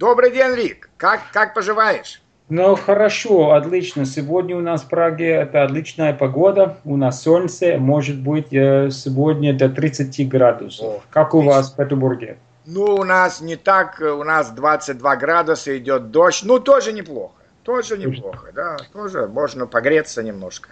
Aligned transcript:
Добрый 0.00 0.30
день, 0.30 0.54
Рик. 0.54 0.88
Как, 0.96 1.20
как 1.30 1.52
поживаешь? 1.52 2.22
Ну, 2.48 2.74
хорошо, 2.74 3.52
отлично. 3.52 4.06
Сегодня 4.06 4.56
у 4.56 4.62
нас 4.62 4.80
в 4.80 4.88
Праге 4.88 5.28
это 5.28 5.62
отличная 5.62 6.14
погода. 6.14 6.78
У 6.86 6.96
нас 6.96 7.22
солнце, 7.22 7.76
может 7.76 8.18
быть, 8.18 8.50
э, 8.50 8.88
сегодня 8.90 9.52
до 9.52 9.68
30 9.68 10.26
градусов. 10.26 10.86
О, 10.86 11.02
как 11.10 11.34
у 11.34 11.42
вас 11.42 11.70
в 11.70 11.76
Петербурге? 11.76 12.38
Ну, 12.64 12.84
у 12.94 13.04
нас 13.04 13.42
не 13.42 13.56
так, 13.56 14.00
у 14.00 14.24
нас 14.24 14.48
22 14.52 15.16
градуса, 15.16 15.76
идет 15.76 16.10
дождь. 16.10 16.44
Ну, 16.46 16.60
тоже 16.60 16.94
неплохо. 16.94 17.34
Тоже 17.62 17.98
неплохо, 17.98 18.52
да. 18.54 18.78
Тоже 18.94 19.28
можно 19.28 19.66
погреться 19.66 20.22
немножко. 20.22 20.70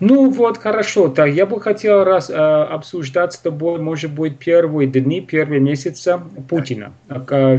Ну 0.00 0.30
вот, 0.30 0.56
хорошо. 0.56 1.08
Так, 1.08 1.28
я 1.28 1.44
бы 1.44 1.60
хотел 1.60 2.02
раз 2.04 2.30
э, 2.30 2.32
обсуждать 2.32 3.34
с 3.34 3.38
тобой, 3.38 3.78
может 3.78 4.10
быть, 4.10 4.38
первые 4.38 4.88
дни, 4.88 5.20
первые 5.20 5.60
месяцы 5.60 6.18
Путина. 6.48 6.94
А, 7.10 7.56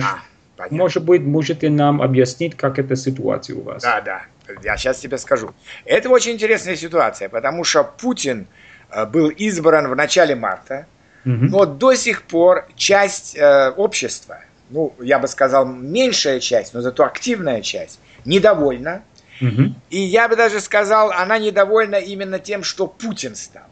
Понятно. 0.57 0.77
Может 0.77 1.03
быть, 1.03 1.21
можете 1.21 1.69
нам 1.69 2.01
объяснить, 2.01 2.55
как 2.55 2.79
эта 2.79 2.95
ситуация 2.95 3.55
у 3.57 3.61
вас? 3.61 3.83
Да, 3.83 4.01
да. 4.01 4.21
Я 4.63 4.77
сейчас 4.77 4.99
тебе 4.99 5.17
скажу. 5.17 5.53
Это 5.85 6.09
очень 6.09 6.33
интересная 6.33 6.75
ситуация, 6.75 7.29
потому 7.29 7.63
что 7.63 7.83
Путин 7.83 8.47
э, 8.89 9.05
был 9.05 9.29
избран 9.29 9.89
в 9.89 9.95
начале 9.95 10.35
марта, 10.35 10.85
угу. 11.25 11.33
но 11.33 11.65
до 11.65 11.93
сих 11.95 12.21
пор 12.23 12.67
часть 12.75 13.35
э, 13.35 13.71
общества, 13.71 14.39
ну, 14.69 14.93
я 14.99 15.19
бы 15.19 15.27
сказал, 15.27 15.65
меньшая 15.65 16.39
часть, 16.39 16.73
но 16.73 16.81
зато 16.81 17.03
активная 17.03 17.61
часть, 17.61 17.99
недовольна. 18.23 19.03
Угу. 19.41 19.73
И 19.89 19.99
я 19.99 20.29
бы 20.29 20.37
даже 20.37 20.61
сказал, 20.61 21.11
она 21.11 21.37
недовольна 21.37 21.95
именно 21.95 22.39
тем, 22.39 22.63
что 22.63 22.87
Путин 22.87 23.35
стал. 23.35 23.63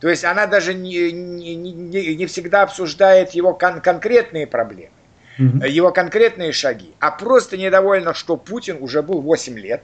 То 0.00 0.08
есть 0.08 0.24
она 0.24 0.46
даже 0.46 0.72
не, 0.72 1.12
не, 1.12 1.54
не, 1.54 2.16
не 2.16 2.26
всегда 2.26 2.62
обсуждает 2.62 3.32
его 3.32 3.52
кон- 3.52 3.80
конкретные 3.80 4.46
проблемы 4.46 4.90
угу. 5.38 5.64
его 5.64 5.92
конкретные 5.92 6.52
шаги, 6.52 6.92
а 6.98 7.10
просто 7.10 7.56
недовольна, 7.56 8.14
что 8.14 8.36
Путин 8.36 8.78
уже 8.80 9.02
был 9.02 9.20
8 9.20 9.58
лет, 9.58 9.82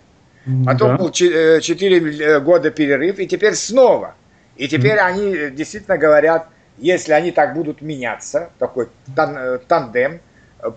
потом 0.64 0.96
да. 0.96 0.96
был 0.96 1.10
4 1.10 1.60
э, 1.60 2.22
э, 2.22 2.40
года 2.40 2.70
перерыв, 2.70 3.18
и 3.18 3.26
теперь 3.26 3.54
снова. 3.54 4.14
И 4.56 4.68
теперь 4.68 4.96
угу. 4.96 5.04
они 5.04 5.50
действительно 5.50 5.98
говорят, 5.98 6.48
если 6.78 7.12
они 7.12 7.30
так 7.30 7.54
будут 7.54 7.82
меняться, 7.82 8.50
такой 8.58 8.88
тан 9.14 9.60
тандем, 9.66 10.20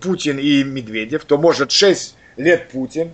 Путин 0.01 0.37
и 0.37 0.63
Медведев, 0.63 1.25
то 1.25 1.37
может 1.37 1.71
6 1.71 2.15
лет 2.37 2.69
Путин, 2.69 3.11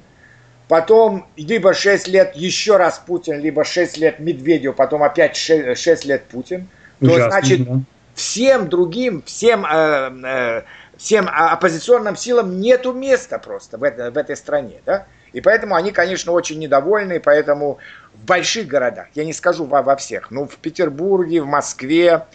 потом 0.67 1.27
либо 1.37 1.73
6 1.73 2.07
лет 2.07 2.35
еще 2.35 2.77
раз 2.77 3.01
Путин, 3.05 3.39
либо 3.39 3.63
6 3.63 3.97
лет 3.97 4.19
Медведев, 4.19 4.75
потом 4.75 5.03
опять 5.03 5.35
6, 5.35 5.79
6 5.79 6.05
лет 6.05 6.25
Путин, 6.25 6.67
то 6.99 7.05
Ужасно, 7.07 7.29
значит 7.29 7.65
да. 7.65 7.79
всем 8.15 8.69
другим, 8.69 9.21
всем 9.23 9.65
э, 9.65 10.11
э, 10.25 10.61
всем 10.97 11.29
оппозиционным 11.31 12.15
силам 12.15 12.59
нету 12.59 12.93
места 12.93 13.39
просто 13.39 13.77
в, 13.77 13.83
это, 13.83 14.11
в 14.11 14.17
этой 14.17 14.35
стране, 14.35 14.81
да? 14.85 15.05
И 15.33 15.41
поэтому 15.41 15.75
они, 15.75 15.91
конечно, 15.91 16.31
очень 16.31 16.57
недовольны, 16.57 17.19
поэтому 17.19 17.79
в 18.13 18.25
больших 18.25 18.67
городах, 18.67 19.07
я 19.13 19.25
не 19.25 19.33
скажу 19.33 19.65
во, 19.65 19.81
во 19.81 19.95
всех, 19.95 20.31
но 20.31 20.47
в 20.47 20.57
Петербурге, 20.57 21.41
в 21.41 21.45
Москве, 21.45 22.25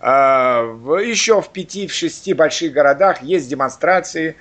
э, 0.00 0.06
еще 0.06 1.42
в 1.42 1.50
пяти, 1.50 1.86
в 1.86 1.92
шести 1.92 2.32
больших 2.32 2.72
городах 2.72 3.22
есть 3.22 3.48
демонстрации. 3.48 4.36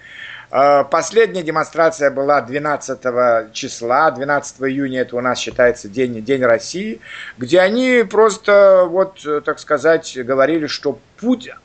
Э, 0.52 0.84
последняя 0.90 1.44
демонстрация 1.44 2.12
была 2.12 2.42
12 2.42 3.52
числа, 3.52 4.12
12 4.12 4.62
июня, 4.62 5.02
это 5.02 5.18
у 5.18 5.22
нас 5.22 5.40
считается 5.40 5.90
День, 5.90 6.23
День 6.23 6.44
России, 6.44 7.02
где 7.38 7.59
они 7.59 8.03
просто, 8.09 8.86
вот, 8.88 9.26
так 9.44 9.59
сказать, 9.59 10.16
говорили, 10.23 10.68
что 10.68 11.00
Путин, 11.18 11.56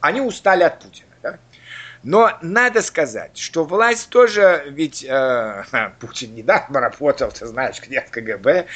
они 0.00 0.20
устали 0.20 0.64
от 0.64 0.80
Путина. 0.80 1.11
Но 2.02 2.36
надо 2.42 2.82
сказать, 2.82 3.38
что 3.38 3.64
власть 3.64 4.08
тоже, 4.08 4.64
ведь 4.66 5.04
э, 5.04 5.64
Путин 6.00 6.34
недавно 6.34 6.80
работал, 6.80 7.30
ты 7.30 7.46
знаешь, 7.46 7.80
где 7.80 8.00
в 8.00 8.10
КГБ, 8.10 8.66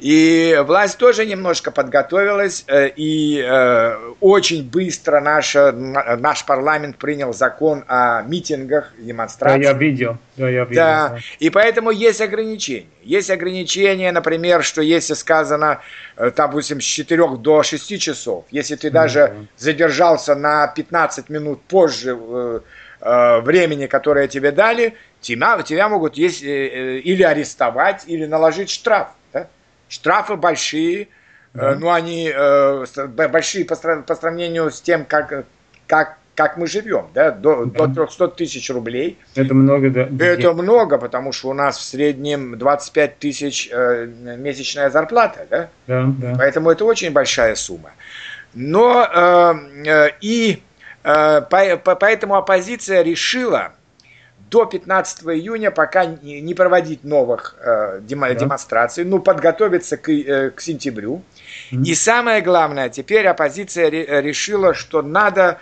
и 0.00 0.60
власть 0.66 0.98
тоже 0.98 1.24
немножко 1.24 1.70
подготовилась, 1.70 2.64
э, 2.66 2.88
и 2.88 3.40
э, 3.40 3.96
очень 4.20 4.68
быстро 4.68 5.20
наша, 5.20 5.72
наш 5.72 6.44
парламент 6.44 6.96
принял 6.96 7.32
закон 7.32 7.84
о 7.86 8.22
митингах, 8.22 8.92
демонстрациях. 8.98 9.62
Да, 9.62 9.70
я 9.70 9.78
видел. 9.78 10.18
Да, 10.36 10.48
я 10.48 10.64
видел. 10.64 10.74
Да. 10.74 11.08
да. 11.10 11.18
И 11.38 11.48
поэтому 11.48 11.90
есть 11.90 12.20
ограничения. 12.20 12.86
Есть 13.02 13.30
ограничения, 13.30 14.10
например, 14.10 14.64
что 14.64 14.82
если 14.82 15.14
сказано, 15.14 15.80
э, 16.16 16.32
допустим, 16.34 16.80
с 16.80 16.84
4 16.84 17.36
до 17.38 17.62
6 17.62 18.00
часов, 18.00 18.46
если 18.50 18.74
ты 18.74 18.90
даже 18.90 19.20
mm-hmm. 19.20 19.46
задержался 19.56 20.34
на 20.34 20.66
15 20.66 21.28
минут 21.28 21.62
позже 21.62 22.62
времени, 23.00 23.86
которое 23.86 24.28
тебе 24.28 24.50
дали, 24.50 24.94
тебя, 25.20 25.60
тебя 25.62 25.90
могут 25.90 26.16
есть, 26.16 26.42
или 26.42 27.22
арестовать, 27.22 28.04
или 28.06 28.24
наложить 28.24 28.70
штраф. 28.70 29.08
Штрафы 29.88 30.36
большие, 30.36 31.08
да. 31.52 31.72
э, 31.72 31.74
ну 31.76 31.90
они 31.90 32.30
э, 32.34 32.84
большие 33.28 33.64
по, 33.64 33.76
по 33.76 34.14
сравнению 34.14 34.70
с 34.70 34.80
тем, 34.80 35.04
как, 35.04 35.44
как, 35.86 36.18
как 36.34 36.56
мы 36.56 36.66
живем, 36.66 37.08
да, 37.14 37.30
до, 37.30 37.64
да. 37.64 37.86
до 37.86 38.06
300 38.06 38.28
тысяч 38.28 38.70
рублей. 38.70 39.18
Это 39.34 39.54
много, 39.54 39.90
да. 39.90 40.08
Это 40.18 40.52
много, 40.52 40.98
потому 40.98 41.32
что 41.32 41.50
у 41.50 41.54
нас 41.54 41.78
в 41.78 41.82
среднем 41.82 42.58
25 42.58 43.18
тысяч 43.18 43.68
э, 43.70 44.06
месячная 44.06 44.90
зарплата, 44.90 45.46
да? 45.50 45.68
Да, 45.86 46.04
да. 46.06 46.34
Поэтому 46.36 46.70
это 46.70 46.84
очень 46.84 47.12
большая 47.12 47.54
сумма. 47.54 47.92
Но 48.54 49.04
э, 49.04 49.54
э, 49.86 50.08
и 50.20 50.62
э, 51.02 51.40
по, 51.42 51.76
по, 51.76 51.94
поэтому 51.96 52.36
оппозиция 52.36 53.02
решила 53.02 53.72
до 54.54 54.66
15 54.66 55.24
июня 55.24 55.72
пока 55.72 56.04
не 56.06 56.54
проводить 56.54 57.02
новых 57.02 57.56
э, 57.58 57.98
демо, 58.02 58.28
да. 58.28 58.34
демонстраций, 58.34 59.04
ну, 59.04 59.18
подготовиться 59.18 59.96
к, 59.96 60.08
э, 60.08 60.50
к 60.50 60.60
сентябрю. 60.60 61.22
Mm-hmm. 61.72 61.82
И 61.82 61.94
самое 61.96 62.40
главное, 62.40 62.88
теперь 62.88 63.26
оппозиция 63.26 63.90
ре, 63.90 64.22
решила, 64.22 64.72
что 64.72 65.02
надо 65.02 65.58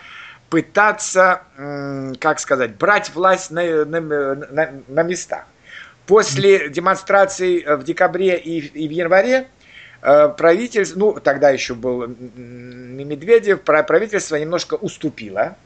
пытаться, 0.50 1.40
э, 1.56 2.12
как 2.20 2.38
сказать, 2.38 2.76
брать 2.76 3.14
власть 3.14 3.50
на, 3.50 3.86
на, 3.86 4.00
на, 4.34 4.70
на 4.86 5.02
местах. 5.02 5.46
После 6.06 6.58
mm-hmm. 6.58 6.68
демонстраций 6.68 7.64
в 7.66 7.84
декабре 7.84 8.36
и, 8.36 8.58
и 8.58 8.88
в 8.88 8.90
январе 8.90 9.48
э, 10.02 10.28
правительство, 10.36 10.98
ну, 10.98 11.12
тогда 11.14 11.48
еще 11.48 11.74
был 11.74 12.06
Медведев, 12.08 13.62
правительство 13.62 14.36
немножко 14.36 14.74
уступило 14.74 15.56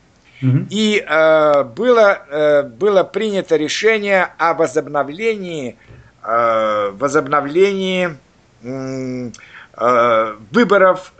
и 0.42 1.04
э, 1.06 1.64
было, 1.64 2.22
э, 2.28 2.62
было 2.64 3.04
принято 3.04 3.56
решение 3.56 4.28
о 4.38 4.54
возобновлении, 4.54 5.76
э, 6.22 6.90
возобновлении 6.92 8.16
э, 8.62 10.36
выборов 10.50 11.12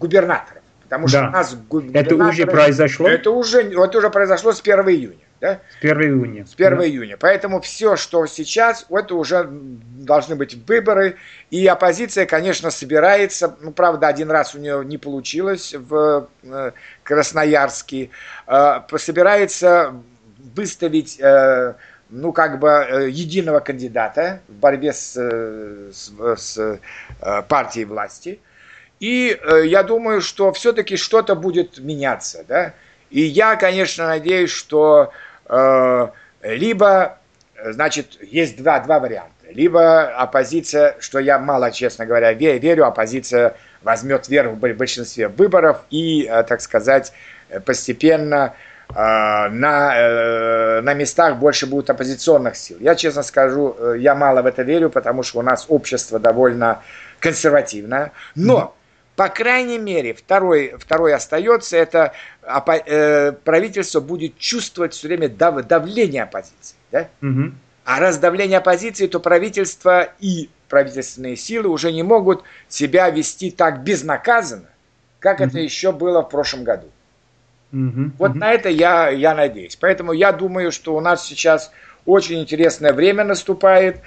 губернаторов. 0.00 0.62
Потому 0.88 1.08
что 1.08 1.22
да. 1.22 1.28
у 1.28 1.30
нас 1.32 1.56
Это 1.94 2.14
уже 2.14 2.46
произошло? 2.46 3.08
Это 3.08 3.30
уже, 3.32 3.62
это 3.62 3.98
уже 3.98 4.08
произошло 4.08 4.52
с 4.52 4.60
1 4.60 4.88
июня. 4.88 5.18
Да? 5.40 5.60
С 5.80 5.84
1 5.84 6.00
июня. 6.00 6.46
С 6.46 6.54
1 6.54 6.78
да. 6.78 6.86
июня. 6.86 7.16
Поэтому 7.18 7.60
все, 7.60 7.96
что 7.96 8.24
сейчас, 8.26 8.86
это 8.88 9.16
уже 9.16 9.48
должны 9.50 10.36
быть 10.36 10.54
выборы. 10.68 11.16
И 11.50 11.66
оппозиция, 11.66 12.24
конечно, 12.26 12.70
собирается. 12.70 13.56
Ну, 13.60 13.72
правда, 13.72 14.06
один 14.06 14.30
раз 14.30 14.54
у 14.54 14.60
нее 14.60 14.84
не 14.84 14.96
получилось 14.96 15.74
в 15.74 16.28
э, 16.44 16.70
Красноярске. 17.02 18.10
Э, 18.46 18.80
собирается 18.96 19.92
выставить 20.54 21.18
э, 21.18 21.74
ну, 22.10 22.32
как 22.32 22.60
бы 22.60 23.08
единого 23.10 23.58
кандидата 23.58 24.40
в 24.46 24.52
борьбе 24.52 24.92
с, 24.92 25.16
с, 25.92 26.12
с 26.36 26.80
партией 27.48 27.86
власти. 27.86 28.38
И 29.00 29.38
я 29.64 29.82
думаю, 29.82 30.20
что 30.20 30.52
все-таки 30.52 30.96
что-то 30.96 31.34
будет 31.34 31.78
меняться, 31.78 32.44
да. 32.48 32.74
И 33.10 33.20
я, 33.20 33.56
конечно, 33.56 34.06
надеюсь, 34.06 34.50
что 34.50 35.12
Э, 35.48 36.08
либо, 36.42 37.18
значит, 37.64 38.18
есть 38.20 38.56
два, 38.56 38.80
два 38.80 39.00
варианта. 39.00 39.32
Либо 39.50 40.08
оппозиция, 40.16 40.96
что 40.98 41.18
я 41.18 41.38
мало, 41.38 41.70
честно 41.70 42.04
говоря, 42.04 42.32
верю, 42.32 42.86
оппозиция 42.86 43.56
возьмет 43.82 44.28
верх 44.28 44.52
в 44.52 44.56
большинстве 44.56 45.28
выборов 45.28 45.82
и, 45.90 46.24
э, 46.24 46.42
так 46.42 46.60
сказать, 46.60 47.12
постепенно 47.64 48.54
э, 48.88 48.94
на, 48.94 50.80
на 50.82 50.94
местах 50.94 51.36
больше 51.36 51.66
будет 51.66 51.90
оппозиционных 51.90 52.56
сил. 52.56 52.76
Я, 52.80 52.96
честно 52.96 53.22
скажу, 53.22 53.94
я 53.94 54.14
мало 54.14 54.42
в 54.42 54.46
это 54.46 54.62
верю, 54.62 54.90
потому 54.90 55.22
что 55.22 55.38
у 55.38 55.42
нас 55.42 55.66
общество 55.68 56.18
довольно 56.18 56.82
консервативное. 57.20 58.12
Но 58.34 58.74
по 59.16 59.30
крайней 59.30 59.78
мере, 59.78 60.12
второй, 60.12 60.74
второй 60.78 61.14
остается, 61.14 61.76
это 61.76 62.12
э, 62.42 63.32
правительство 63.32 64.00
будет 64.00 64.36
чувствовать 64.38 64.92
все 64.92 65.08
время 65.08 65.30
дав, 65.30 65.66
давление 65.66 66.24
оппозиции. 66.24 66.76
Да? 66.92 67.08
Угу. 67.22 67.52
А 67.86 68.00
раз 68.00 68.18
давление 68.18 68.58
оппозиции, 68.58 69.06
то 69.06 69.18
правительство 69.18 70.10
и 70.20 70.50
правительственные 70.68 71.36
силы 71.36 71.70
уже 71.70 71.92
не 71.92 72.02
могут 72.02 72.42
себя 72.68 73.08
вести 73.08 73.50
так 73.50 73.82
безнаказанно, 73.82 74.68
как 75.18 75.40
угу. 75.40 75.48
это 75.48 75.60
еще 75.60 75.92
было 75.92 76.20
в 76.20 76.28
прошлом 76.28 76.64
году. 76.64 76.88
Угу, 77.72 78.10
вот 78.18 78.30
угу. 78.32 78.38
на 78.38 78.52
это 78.52 78.68
я, 78.68 79.08
я 79.08 79.34
надеюсь. 79.34 79.76
Поэтому 79.76 80.12
я 80.12 80.32
думаю, 80.32 80.70
что 80.72 80.94
у 80.94 81.00
нас 81.00 81.24
сейчас 81.24 81.72
очень 82.04 82.40
интересное 82.40 82.92
время 82.92 83.24
наступает. 83.24 84.02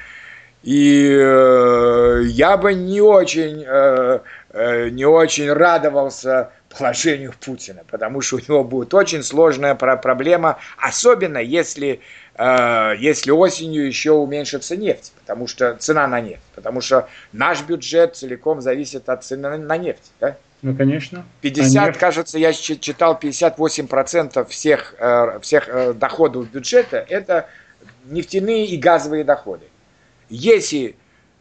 И 0.63 1.09
э, 1.09 2.21
я 2.25 2.57
бы 2.57 2.73
не 2.73 2.99
очень, 2.99 3.63
э, 3.65 4.19
не 4.53 5.05
очень 5.05 5.51
радовался 5.51 6.51
положению 6.69 7.33
Путина, 7.39 7.81
потому 7.89 8.21
что 8.21 8.37
у 8.37 8.39
него 8.39 8.63
будет 8.63 8.93
очень 8.93 9.23
сложная 9.23 9.75
проблема, 9.75 10.59
особенно 10.77 11.39
если, 11.39 11.99
э, 12.35 12.93
если 12.99 13.31
осенью 13.31 13.87
еще 13.87 14.11
уменьшится 14.11 14.75
нефть, 14.75 15.11
потому 15.19 15.47
что 15.47 15.75
цена 15.75 16.07
на 16.07 16.21
нефть, 16.21 16.43
потому 16.55 16.81
что 16.81 17.07
наш 17.33 17.63
бюджет 17.63 18.15
целиком 18.15 18.61
зависит 18.61 19.09
от 19.09 19.23
цены 19.23 19.57
на 19.57 19.77
нефть. 19.77 20.11
Да? 20.19 20.37
Ну, 20.61 20.75
конечно. 20.75 21.25
50, 21.41 21.95
а 21.95 21.99
кажется, 21.99 22.37
я 22.37 22.53
читал, 22.53 23.17
58% 23.19 24.47
всех, 24.49 24.95
э, 24.99 25.39
всех 25.41 25.69
э, 25.69 25.93
доходов 25.93 26.49
бюджета– 26.51 27.05
это 27.09 27.47
нефтяные 28.05 28.65
и 28.65 28.77
газовые 28.77 29.23
доходы. 29.23 29.65
Если 30.29 30.95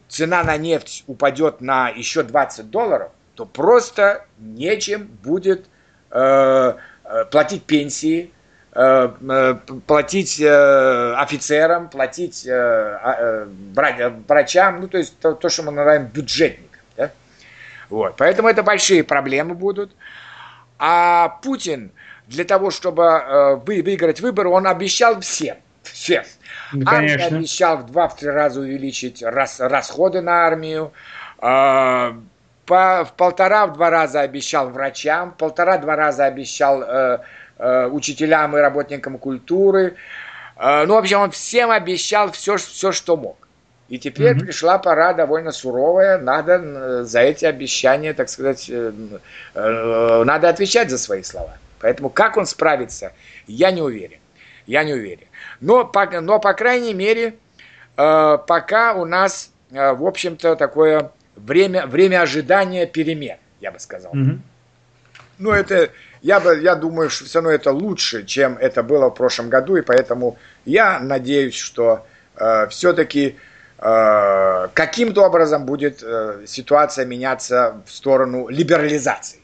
цена 0.09 0.43
на 0.43 0.57
нефть 0.57 1.03
упадет 1.07 1.61
на 1.61 1.89
еще 1.89 2.23
20 2.23 2.69
долларов, 2.69 3.11
то 3.35 3.45
просто 3.45 4.25
нечем 4.39 5.07
будет 5.23 5.67
э, 6.11 6.73
э 7.05 7.25
платить 7.31 7.63
пенсии, 7.63 8.33
э, 8.73 9.09
э, 9.29 9.55
платить 9.87 10.41
э, 10.41 11.13
офицерам, 11.15 11.89
платить 11.89 12.45
э, 12.45 12.51
э, 12.51 13.47
врачам, 14.27 14.81
ну 14.81 14.87
то 14.87 14.97
есть 14.97 15.17
то, 15.19 15.33
то, 15.33 15.47
что 15.47 15.63
мы 15.63 15.71
называем 15.71 16.07
бюджетником. 16.07 16.81
Да? 16.97 17.11
Вот. 17.89 18.15
Поэтому 18.17 18.49
это 18.49 18.63
большие 18.63 19.03
проблемы 19.03 19.53
будут. 19.53 19.95
А 20.79 21.39
Путин 21.43 21.91
для 22.27 22.45
того, 22.45 22.71
чтобы 22.71 23.59
выиграть 23.65 24.21
выборы, 24.21 24.49
он 24.49 24.67
обещал 24.67 25.19
всем, 25.19 25.57
всем, 25.91 26.23
ну, 26.73 26.83
Армия 26.85 27.15
обещал 27.15 27.77
в 27.77 27.85
два-три 27.87 28.29
раза 28.29 28.61
увеличить 28.61 29.23
рас, 29.23 29.59
расходы 29.59 30.21
на 30.21 30.45
армию. 30.45 30.91
Э, 31.41 32.13
по, 32.65 33.03
в 33.03 33.13
полтора-два 33.17 33.89
раза 33.89 34.21
обещал 34.21 34.69
врачам, 34.69 35.31
полтора-два 35.31 35.95
раза 35.95 36.25
обещал 36.25 36.83
э, 36.83 37.19
э, 37.57 37.87
учителям 37.87 38.55
и 38.55 38.59
работникам 38.59 39.17
культуры. 39.17 39.95
Э, 40.55 40.85
ну, 40.85 40.93
в 40.93 40.97
общем, 40.97 41.19
он 41.21 41.31
всем 41.31 41.71
обещал 41.71 42.31
все, 42.31 42.57
все 42.57 42.91
что 42.91 43.17
мог. 43.17 43.47
И 43.87 43.97
теперь 43.97 44.35
mm-hmm. 44.35 44.39
пришла 44.41 44.77
пора 44.77 45.13
довольно 45.13 45.51
суровая, 45.51 46.19
надо 46.19 47.03
за 47.03 47.21
эти 47.21 47.45
обещания, 47.45 48.13
так 48.13 48.29
сказать, 48.29 48.69
э, 48.69 48.93
э, 49.55 50.23
надо 50.23 50.47
отвечать 50.47 50.91
за 50.91 50.99
свои 50.99 51.23
слова. 51.23 51.57
Поэтому 51.79 52.11
как 52.11 52.37
он 52.37 52.45
справится, 52.45 53.13
я 53.47 53.71
не 53.71 53.81
уверен. 53.81 54.19
Я 54.67 54.83
не 54.83 54.93
уверен. 54.93 55.25
Но, 55.61 55.85
по, 55.85 56.05
но 56.21 56.39
по 56.39 56.53
крайней 56.53 56.93
мере, 56.93 57.35
э, 57.97 58.37
пока 58.47 58.93
у 58.93 59.05
нас, 59.05 59.51
э, 59.71 59.93
в 59.93 60.05
общем-то, 60.05 60.55
такое 60.55 61.11
время, 61.35 61.85
время 61.85 62.21
ожидания 62.21 62.85
перемен, 62.85 63.37
я 63.59 63.71
бы 63.71 63.79
сказал. 63.79 64.13
Mm-hmm. 64.13 64.39
Ну, 65.39 65.51
это, 65.51 65.89
я, 66.21 66.39
бы, 66.39 66.59
я 66.59 66.75
думаю, 66.75 67.09
что 67.09 67.25
все 67.25 67.39
равно 67.39 67.51
это 67.51 67.71
лучше, 67.71 68.25
чем 68.25 68.57
это 68.57 68.83
было 68.83 69.09
в 69.09 69.13
прошлом 69.13 69.49
году, 69.49 69.77
и 69.77 69.81
поэтому 69.81 70.37
я 70.65 70.99
надеюсь, 70.99 71.55
что 71.55 72.05
э, 72.35 72.67
все-таки 72.69 73.37
э, 73.77 74.67
каким-то 74.73 75.23
образом 75.23 75.65
будет 75.65 76.03
э, 76.03 76.43
ситуация 76.45 77.05
меняться 77.05 77.81
в 77.85 77.91
сторону 77.91 78.49
либерализации. 78.49 79.39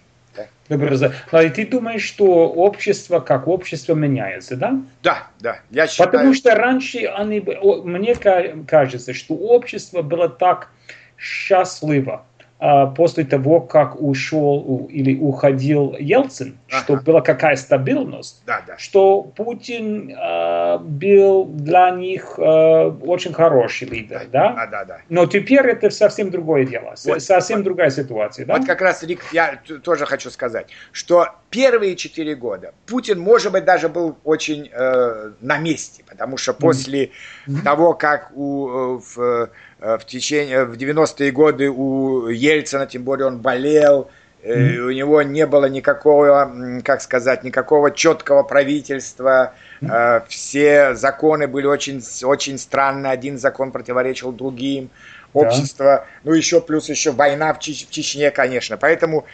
Добро. 0.67 0.95
А 1.31 1.43
и 1.43 1.49
ты 1.49 1.65
думаешь, 1.65 2.03
что 2.03 2.25
общество 2.49 3.19
как 3.19 3.47
общество 3.47 3.93
меняется, 3.93 4.55
да? 4.55 4.81
Да, 5.03 5.27
да. 5.39 5.59
Я 5.69 5.87
считаю... 5.87 6.11
Потому 6.11 6.33
что 6.33 6.55
раньше 6.55 7.05
они, 7.05 7.39
мне 7.83 8.15
кажется, 8.15 9.13
что 9.13 9.35
общество 9.35 10.01
было 10.01 10.27
так 10.27 10.69
счастливо, 11.17 12.13
а, 12.13 12.34
после 12.57 13.25
того, 13.25 13.60
как 13.60 14.02
ушел 14.02 14.88
или 14.90 15.19
уходил 15.19 15.96
Ельцин, 16.00 16.57
ага. 16.69 16.84
что 16.84 16.96
была 16.98 17.22
какая 17.22 17.57
стабильность, 17.57 18.42
да, 18.46 18.63
да. 18.66 18.78
что 18.78 19.24
Путин 19.24 20.10
э, 20.10 20.78
был 20.80 21.46
для 21.46 21.92
них 21.92 22.36
э, 22.38 22.42
очень 22.42 23.34
хороший 23.34 23.90
лидер, 23.90 24.22
да? 24.31 24.54
Да, 24.54 24.68
да, 24.68 24.86
да. 24.86 24.98
Но 25.10 25.25
теперь 25.25 25.68
это 25.68 25.90
совсем 25.90 26.31
другое 26.31 26.66
дело, 26.66 26.96
вот, 27.06 27.22
совсем 27.22 27.57
вот, 27.57 27.66
другая 27.66 27.90
ситуация, 27.90 28.46
да? 28.46 28.56
Вот 28.56 28.66
как 28.66 28.81
раз, 28.81 29.04
Рик, 29.04 29.22
я 29.34 29.60
тоже 29.84 30.06
хочу 30.06 30.30
сказать, 30.30 30.68
что 30.94 31.28
первые 31.50 31.96
четыре 31.96 32.36
года 32.36 32.74
Путин, 32.86 33.19
может 33.19 33.52
быть, 33.52 33.66
даже 33.66 33.90
был 33.90 34.18
очень 34.24 34.69
э, 34.72 35.31
на 35.42 35.57
месте, 35.57 36.04
потому 36.07 36.38
что 36.38 36.54
после 36.54 37.12
mm-hmm. 37.48 37.62
того, 37.63 37.94
как 37.94 38.31
у, 38.34 38.69
э, 38.69 39.00
в, 39.00 39.50
в 39.80 40.01
течение, 40.06 40.66
в 40.66 40.74
90-е 40.74 41.31
годы 41.31 41.69
у 41.69 42.27
Ельцина, 42.27 42.88
тем 42.88 43.04
более 43.04 43.27
он 43.27 43.39
болел, 43.39 44.10
mm-hmm. 44.44 44.77
у 44.77 44.92
него 44.92 45.22
не 45.22 45.45
было 45.45 45.66
никакого, 45.66 46.81
как 46.83 47.01
сказать, 47.01 47.44
никакого 47.44 47.92
четкого 47.92 48.44
правительства, 48.44 49.54
mm-hmm. 49.81 50.24
все 50.30 50.95
законы 50.95 51.48
были 51.48 51.66
очень, 51.66 52.01
очень 52.24 52.57
странные, 52.57 53.12
один 53.12 53.38
закон 53.38 53.72
противоречил 53.72 54.31
другим, 54.31 54.89
общество, 55.36 55.86
да. 55.86 56.06
ну 56.24 56.33
еще 56.33 56.62
плюс 56.62 56.89
еще 56.89 57.12
война 57.12 57.54
в, 57.54 57.60
Чеч- 57.60 57.88
в 57.88 57.92
Чечне, 57.92 58.31
конечно, 58.31 58.78
поэтому 58.78 59.25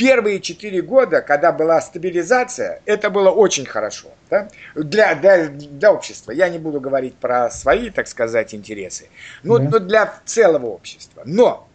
первые 0.00 0.40
четыре 0.40 0.80
года, 0.80 1.20
когда 1.20 1.52
была 1.52 1.78
стабилизация, 1.82 2.80
это 2.86 3.10
было 3.10 3.28
очень 3.28 3.66
хорошо 3.66 4.08
да? 4.30 4.48
для, 4.74 5.14
для, 5.14 5.48
для 5.48 5.92
общества. 5.92 6.32
Я 6.32 6.48
не 6.48 6.58
буду 6.58 6.80
говорить 6.80 7.14
про 7.16 7.50
свои, 7.50 7.90
так 7.90 8.08
сказать, 8.08 8.54
интересы, 8.54 9.10
но, 9.42 9.58
да. 9.58 9.68
но 9.68 9.78
для 9.78 10.14
целого 10.24 10.68
общества. 10.68 11.22
Но 11.26 11.68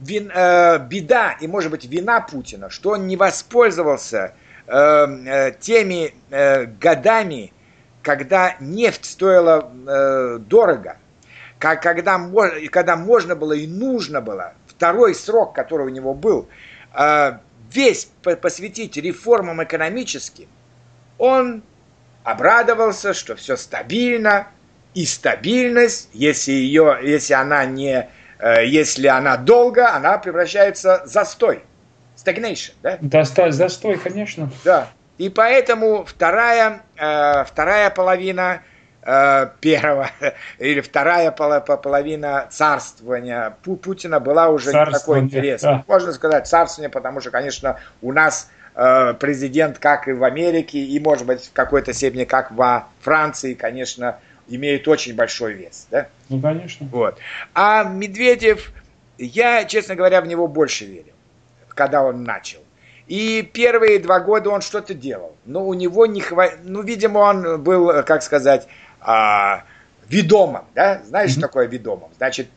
вин, 0.00 0.32
э, 0.34 0.80
беда 0.80 1.36
и, 1.40 1.46
может 1.46 1.70
быть, 1.70 1.84
вина 1.84 2.20
Путина, 2.22 2.70
что 2.70 2.90
он 2.90 3.06
не 3.06 3.16
воспользовался 3.16 4.32
э, 4.66 4.72
э, 4.74 5.52
теми 5.60 6.12
э, 6.30 6.64
годами, 6.64 7.52
когда 8.02 8.56
нефть 8.58 9.04
стоила 9.04 9.70
э, 9.86 10.38
дорого, 10.40 10.96
как, 11.60 11.82
когда, 11.82 12.20
когда 12.72 12.96
можно 12.96 13.36
было 13.36 13.52
и 13.52 13.68
нужно 13.68 14.20
было, 14.20 14.54
второй 14.66 15.14
срок, 15.14 15.54
который 15.54 15.86
у 15.86 15.90
него 15.90 16.12
был– 16.12 16.48
весь 17.70 18.10
посвятить 18.40 18.96
реформам 18.96 19.62
экономическим, 19.62 20.48
он 21.18 21.62
обрадовался, 22.24 23.14
что 23.14 23.36
все 23.36 23.56
стабильно, 23.56 24.48
и 24.94 25.04
стабильность, 25.04 26.08
если, 26.14 26.52
ее, 26.52 26.98
если, 27.02 27.34
она 27.34 27.66
не, 27.66 28.08
э, 28.38 28.66
если 28.66 29.08
она 29.08 29.36
долго, 29.36 29.94
она 29.94 30.16
превращается 30.16 31.02
в 31.04 31.08
застой. 31.08 31.62
Stagnation, 32.16 32.72
да? 32.82 32.96
Достать 33.02 33.52
застой, 33.52 33.98
конечно. 33.98 34.50
Да. 34.64 34.88
И 35.18 35.28
поэтому 35.28 36.06
вторая, 36.06 36.80
э, 36.96 37.44
вторая 37.44 37.90
половина 37.90 38.62
первого 39.60 40.10
или 40.58 40.80
вторая 40.80 41.30
половина 41.30 42.48
царствования 42.50 43.56
Путина 43.62 44.18
была 44.18 44.48
уже 44.48 44.72
не 44.72 44.92
такой 44.92 45.20
интересной. 45.20 45.74
Да. 45.76 45.84
Можно 45.86 46.12
сказать 46.12 46.48
царствование, 46.48 46.90
потому 46.90 47.20
что, 47.20 47.30
конечно, 47.30 47.78
у 48.02 48.12
нас 48.12 48.50
э, 48.74 49.14
президент, 49.14 49.78
как 49.78 50.08
и 50.08 50.12
в 50.12 50.24
Америке, 50.24 50.78
и, 50.78 50.98
может 50.98 51.26
быть, 51.26 51.46
в 51.46 51.52
какой-то 51.52 51.92
степени, 51.92 52.24
как 52.24 52.50
во 52.50 52.88
Франции, 53.00 53.54
конечно, 53.54 54.18
имеет 54.48 54.88
очень 54.88 55.14
большой 55.14 55.52
вес. 55.54 55.86
Да? 55.90 56.08
Ну, 56.28 56.40
конечно. 56.40 56.88
Вот. 56.90 57.18
А 57.54 57.84
Медведев, 57.84 58.72
я, 59.18 59.64
честно 59.64 59.94
говоря, 59.94 60.20
в 60.20 60.26
него 60.26 60.48
больше 60.48 60.84
верил, 60.84 61.14
когда 61.68 62.02
он 62.02 62.24
начал. 62.24 62.60
И 63.06 63.48
первые 63.52 64.00
два 64.00 64.18
года 64.18 64.50
он 64.50 64.62
что-то 64.62 64.92
делал. 64.92 65.36
Но 65.44 65.64
у 65.64 65.74
него 65.74 66.06
не 66.06 66.20
хватит... 66.20 66.58
Ну, 66.64 66.82
видимо, 66.82 67.18
он 67.20 67.62
был, 67.62 68.02
как 68.02 68.22
сказать, 68.22 68.66
а, 69.06 69.62
ведомым, 70.08 70.64
да, 70.74 71.00
знаешь, 71.06 71.30
mm-hmm. 71.30 71.32
что 71.32 71.40
такое 71.42 71.66
ведомым? 71.66 72.10
Значит, 72.16 72.48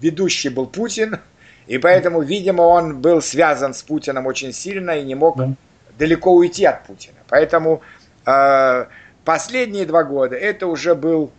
ведущий 0.00 0.48
был 0.48 0.66
Путин, 0.66 1.18
и 1.66 1.76
поэтому, 1.76 2.22
видимо, 2.22 2.62
он 2.62 3.00
был 3.00 3.20
связан 3.20 3.74
с 3.74 3.82
Путиным 3.82 4.26
очень 4.26 4.52
сильно 4.54 4.92
и 4.92 5.04
не 5.04 5.14
мог 5.14 5.36
да. 5.36 5.52
далеко 5.98 6.32
уйти 6.32 6.64
от 6.64 6.86
Путина. 6.86 7.18
Поэтому 7.28 7.82
э, 8.24 8.86
последние 9.26 9.84
два 9.84 10.04
года 10.04 10.36
это 10.36 10.66
уже 10.66 10.94
был, 10.94 11.30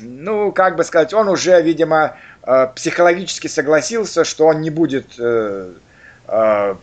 ну, 0.00 0.52
как 0.52 0.76
бы 0.76 0.84
сказать, 0.84 1.12
он 1.12 1.28
уже, 1.28 1.60
видимо, 1.60 2.16
э, 2.44 2.68
психологически 2.76 3.48
согласился, 3.48 4.24
что 4.24 4.46
он 4.46 4.60
не 4.60 4.70
будет 4.70 5.06
э, 5.18 5.72
э, 6.28 6.74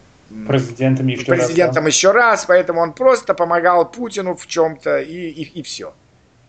президентом, 0.49 1.07
еще, 1.07 1.25
президентом 1.25 1.85
раз, 1.85 1.85
да? 1.85 1.87
еще 1.87 2.11
раз, 2.11 2.45
поэтому 2.45 2.81
он 2.81 2.91
просто 2.91 3.33
помогал 3.33 3.89
Путину 3.89 4.35
в 4.35 4.45
чем-то 4.47 4.99
и, 4.99 5.29
и, 5.29 5.59
и 5.59 5.63
все. 5.63 5.93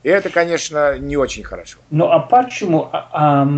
И 0.07 0.09
это, 0.09 0.31
конечно, 0.31 0.97
не 0.99 1.17
очень 1.17 1.43
хорошо. 1.43 1.79
Ну 1.91 2.09
а 2.13 2.21
почему? 2.21 2.89
А, 2.93 3.09
а, 3.13 3.49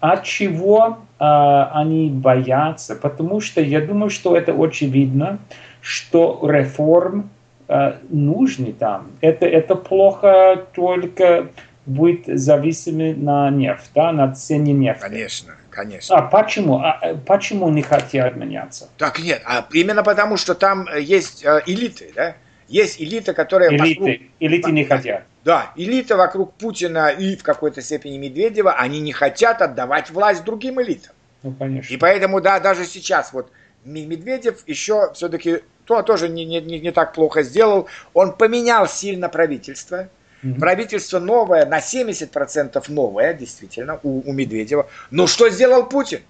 от 0.00 0.24
чего 0.24 1.00
а, 1.18 1.70
они 1.74 2.08
боятся? 2.08 2.96
Потому 2.96 3.42
что 3.42 3.60
я 3.60 3.82
думаю, 3.82 4.08
что 4.08 4.34
это 4.34 4.54
очевидно, 4.58 5.38
что 5.82 6.40
реформ 6.50 7.28
э, 7.68 7.98
нужны 8.08 8.72
там. 8.72 9.10
Это, 9.20 9.44
это 9.44 9.74
плохо 9.74 10.64
только 10.72 11.48
будет 11.84 12.24
зависимы 12.40 13.14
на 13.14 13.50
нефть, 13.50 13.90
да, 13.94 14.10
на 14.10 14.34
цене 14.34 14.72
нефти. 14.72 15.02
Конечно, 15.02 15.56
конечно. 15.68 16.16
А 16.16 16.22
почему? 16.22 16.78
А, 16.78 16.98
э, 17.02 17.16
почему 17.16 17.68
не 17.68 17.82
хотят 17.82 18.34
меняться? 18.34 18.88
Так 18.96 19.18
нет, 19.18 19.42
а 19.44 19.66
именно 19.74 20.02
потому, 20.02 20.38
что 20.38 20.54
там 20.54 20.88
э, 20.88 21.02
есть 21.02 21.44
элиты, 21.66 22.12
да? 22.16 22.34
Есть 22.68 23.00
элита, 23.00 23.32
которая... 23.34 23.70
Элиты, 23.70 24.00
вокруг... 24.00 24.20
элиты 24.40 24.72
не 24.72 24.84
хотят. 24.84 25.24
Да, 25.44 25.72
элита 25.76 26.16
вокруг 26.16 26.54
Путина 26.54 27.08
и 27.08 27.36
в 27.36 27.42
какой-то 27.42 27.80
степени 27.80 28.18
Медведева, 28.18 28.72
они 28.72 29.00
не 29.00 29.12
хотят 29.12 29.62
отдавать 29.62 30.10
власть 30.10 30.44
другим 30.44 30.80
элитам. 30.80 31.14
Ну, 31.42 31.52
конечно. 31.52 31.92
И 31.92 31.96
поэтому, 31.96 32.40
да, 32.40 32.60
даже 32.60 32.84
сейчас 32.84 33.32
вот 33.32 33.50
Медведев 33.84 34.62
еще 34.66 35.12
все-таки 35.14 35.62
то 35.86 36.02
тоже 36.02 36.28
не, 36.28 36.44
не, 36.44 36.60
не 36.60 36.92
так 36.92 37.14
плохо 37.14 37.42
сделал. 37.42 37.88
Он 38.12 38.36
поменял 38.36 38.86
сильно 38.86 39.30
правительство. 39.30 40.10
Mm-hmm. 40.42 40.60
Правительство 40.60 41.18
новое, 41.18 41.64
на 41.64 41.78
70% 41.78 42.84
новое, 42.88 43.32
действительно, 43.32 43.98
у, 44.02 44.28
у 44.28 44.32
Медведева. 44.32 44.88
Но 45.10 45.26
что 45.26 45.48
сделал 45.48 45.88
Путин? 45.88 46.20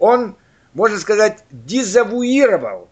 Он, 0.00 0.36
можно 0.74 0.98
сказать, 0.98 1.44
дезавуировал 1.50 2.88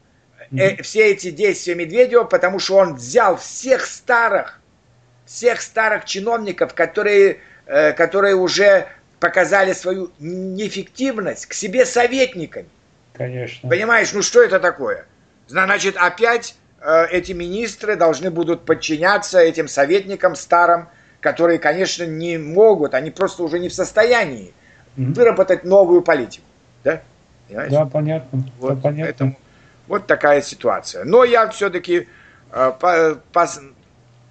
mm-hmm. 0.52 0.82
все 0.82 1.12
эти 1.12 1.30
действия 1.30 1.74
Медведева, 1.74 2.24
потому 2.24 2.58
что 2.58 2.76
он 2.76 2.94
взял 2.94 3.36
всех 3.36 3.86
старых, 3.86 4.60
всех 5.26 5.60
старых 5.60 6.04
чиновников, 6.04 6.74
которые, 6.74 7.38
э, 7.66 7.92
которые 7.92 8.34
уже 8.34 8.86
показали 9.20 9.72
свою 9.72 10.10
неэффективность, 10.18 11.46
к 11.46 11.52
себе 11.52 11.84
советниками. 11.86 12.68
Конечно. 13.12 13.68
Понимаешь, 13.68 14.12
ну 14.12 14.22
что 14.22 14.42
это 14.42 14.58
такое? 14.58 15.04
Значит, 15.46 15.96
опять 15.96 16.54
э, 16.80 17.06
эти 17.10 17.32
министры 17.32 17.96
должны 17.96 18.30
будут 18.30 18.64
подчиняться 18.64 19.38
этим 19.38 19.68
советникам 19.68 20.34
старым, 20.34 20.88
которые, 21.20 21.58
конечно, 21.58 22.04
не 22.04 22.38
могут, 22.38 22.94
они 22.94 23.10
просто 23.10 23.42
уже 23.42 23.58
не 23.58 23.68
в 23.68 23.74
состоянии 23.74 24.54
mm-hmm. 24.96 25.12
выработать 25.12 25.64
новую 25.64 26.00
политику. 26.00 26.46
Да? 26.82 27.02
Понимаешь? 27.46 27.72
Да, 27.72 27.84
понятно. 27.84 28.44
Вот, 28.58 28.76
да, 28.76 28.80
понятно. 28.80 29.04
Поэтому, 29.04 29.36
вот 29.90 30.06
такая 30.06 30.40
ситуация. 30.40 31.04
Но 31.04 31.24
я 31.24 31.48
все-таки 31.48 32.06
э, 32.52 32.72
по, 32.78 33.20
пос, 33.32 33.60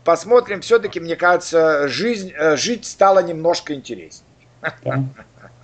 посмотрим, 0.05 0.61
все-таки, 0.61 1.01
мне 1.01 1.17
кажется, 1.17 1.89
жизнь, 1.89 2.31
э, 2.33 2.55
жить 2.55 2.85
стало 2.85 3.19
немножко 3.19 3.73
интереснее. 3.73 4.25
Да. 4.83 5.03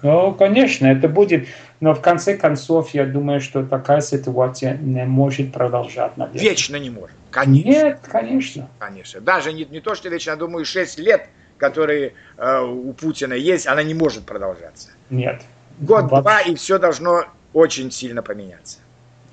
Ну, 0.01 0.33
конечно, 0.33 0.85
это 0.87 1.07
будет, 1.07 1.47
но 1.79 1.95
в 1.95 2.01
конце 2.01 2.35
концов, 2.37 2.93
я 2.93 3.05
думаю, 3.05 3.39
что 3.39 3.65
такая 3.65 4.01
ситуация 4.01 4.75
не 4.75 5.05
может 5.05 5.53
продолжать. 5.53 6.17
Наверное. 6.17 6.41
Вечно 6.41 6.75
не 6.75 6.89
может. 6.89 7.15
Конечно. 7.31 7.69
Нет, 7.69 7.99
конечно. 8.03 8.69
Конечно. 8.77 9.21
Даже 9.21 9.53
не, 9.53 9.63
не 9.63 9.79
то, 9.79 9.95
что 9.95 10.09
вечно, 10.09 10.31
я 10.31 10.35
думаю, 10.35 10.65
6 10.65 10.99
лет, 10.99 11.29
которые 11.57 12.13
э, 12.37 12.59
у 12.59 12.91
Путина 12.91 13.33
есть, 13.33 13.65
она 13.65 13.81
не 13.81 13.93
может 13.93 14.25
продолжаться. 14.25 14.89
Нет. 15.09 15.41
Год-два, 15.79 16.41
и 16.41 16.53
все 16.55 16.79
должно 16.79 17.23
очень 17.53 17.89
сильно 17.91 18.21
поменяться. 18.21 18.79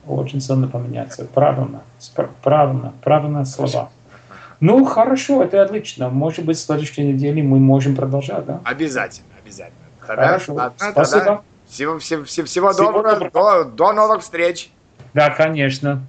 Очень 0.07 0.41
сильно 0.41 0.69
поменяться. 0.69 1.25
Правильно. 1.25 1.83
Правильно. 2.43 2.93
Правильно 3.03 3.45
слова. 3.45 3.91
Ну, 4.61 4.85
хорошо, 4.85 5.43
это 5.43 5.61
отлично. 5.63 6.09
Может 6.09 6.45
быть, 6.45 6.57
в 6.57 6.61
следующей 6.61 7.05
неделе 7.05 7.43
мы 7.43 7.59
можем 7.59 7.97
продолжать, 7.97 8.47
да? 8.47 8.61
Обязательно, 8.65 9.27
обязательно. 9.43 9.79
Хорошо, 9.99 10.55
Ладно, 10.55 10.91
спасибо. 10.93 11.19
Тогда 11.19 11.41
всего, 11.69 11.99
всего, 11.99 12.25
всего, 12.25 12.47
всего 12.47 12.73
доброго, 12.73 13.19
доброго. 13.19 13.65
До, 13.65 13.71
до 13.71 13.93
новых 13.93 14.23
встреч. 14.23 14.71
Да, 15.15 15.31
конечно. 15.31 16.07